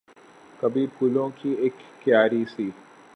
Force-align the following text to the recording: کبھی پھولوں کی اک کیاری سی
کبھی 0.59 0.85
پھولوں 0.95 1.29
کی 1.37 1.51
اک 1.63 1.75
کیاری 2.03 2.43
سی 2.55 2.67